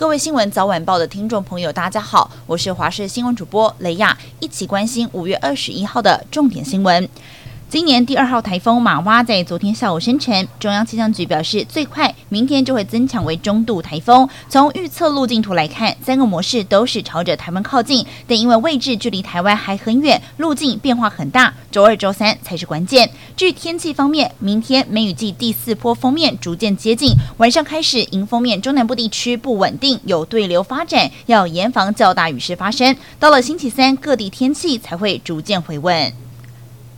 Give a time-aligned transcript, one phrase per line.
[0.00, 7.06] 各位新闻早晚报的听众朋友，大家好，我是华视新闻主播雷亚，一起关心五月二十一号的重点新闻。
[7.68, 14.26] 今年第二号台风马蛙在昨天下午生成，中央气象局表示，最快明天就会增强为中度台风。
[14.48, 23.10] 从预测路径图来看，三个模式都是朝着台湾靠近，但因为位置距离台湾还很远，路径变化很大，周二、周三才是关键。
[23.36, 32.96] 至于天气方面，明天梅雨季第四波锋面逐渐接近，晚上开始迎风面中南部地区不稳定，有对流发展，要严防较大雨势发生。
[33.18, 36.29] 到了星期三，各地天气才会逐渐回温。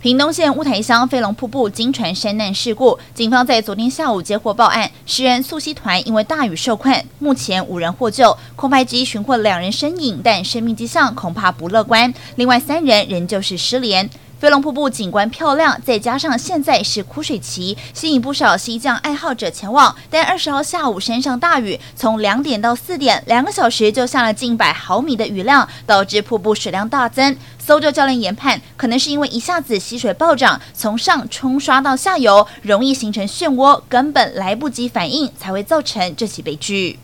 [0.00, 14.08] 屏东县乌台乡飞龙瀑布惊船山难事故，警方在昨天下午接获报案，十人溯溪团因为大雨受困，目前五人获救，空拍机寻获两人身影，但生命迹象恐怕不乐观，另外三人仍旧是失联。
[14.38, 19.92] 飞龙瀑布景观漂亮，再加上现在是枯水期，吸引不少溪降爱好者前往。
[20.08, 27.36] 但二十号下午山上大雨，从两点到四点，两个小时就下了近百毫米的雨量，导致瀑布水量大增。
[27.58, 37.00] 搜救教练研判，可能是因为一下子溪水暴涨，从上冲刷到下游，容易形成漩涡，根本来不及反应，才会造成这起悲剧。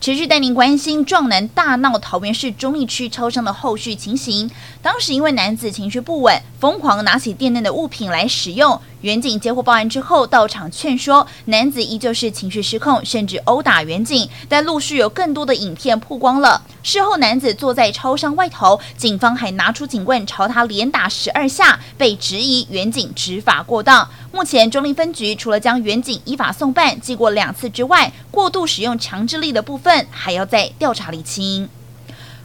[0.00, 4.48] 持续带您关心壮男大闹桃园市中坜区超商的后续情形。
[4.80, 8.80] 当时因为男子情绪不稳，疯狂拿起店内的物品来使用。
[9.02, 14.28] 远警接获报案之后到场劝说，男子依旧是情绪失控，甚至殴打远警。
[14.48, 16.60] 但陆续有更多的影片曝光了。
[16.82, 24.08] 事后男子坐在超商外头，警方还拿出警棍朝他连打十二下，被质疑远警执法过当。
[24.32, 31.68] 目前中坜分局除了将远警依法送办、记过两次之外，过度使用强制力的部分还要再调查厘清。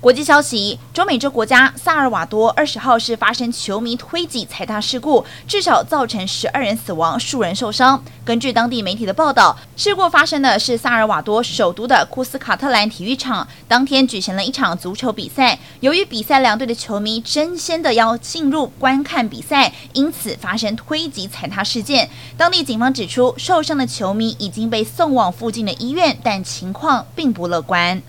[0.00, 8.00] 国际消息：中美洲国家萨尔瓦多二十号是发生球迷推挤踩踏事故，至少造成十二人死亡，数人受伤。
[8.24, 15.58] 根据当地媒体的报道，事故发生的是萨尔瓦多首都的库斯卡特兰体育场，当天举行了一场足球比赛。
[15.80, 22.08] 由于比赛两队的球迷争先的要进入观看比赛，因此发生推挤踩踏事件。
[22.36, 28.00] 当地警方指出，受伤的球迷已经被送往附近的医院，但情况并不乐观。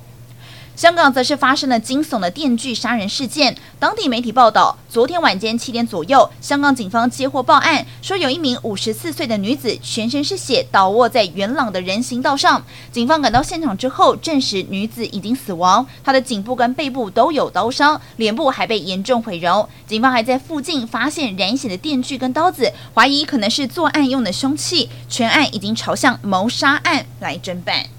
[0.80, 3.54] 香港则是发生了惊悚的电锯杀人事件。
[3.78, 12.64] 当地媒体报道，昨天晚间七点左右，香港警方接获报案，说有一名五十四岁的女子全身是血，倒卧在元朗的人行道上。
[12.94, 19.68] 警方赶到现场之后，证实女子已经死亡，她的颈部跟背部都有刀伤，脸部还被严重毁容。
[19.86, 24.88] 警方还在附近发现染血的电锯跟刀子，怀疑可能是作案用的凶器。
[25.10, 27.99] 全案已经朝向谋杀案来侦办。